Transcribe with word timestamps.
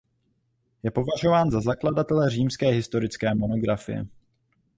Je 0.83 0.91
považován 0.91 1.51
za 1.51 1.61
zakladatele 1.61 2.29
římské 2.29 2.67
historické 2.67 3.35
monografie. 3.35 4.05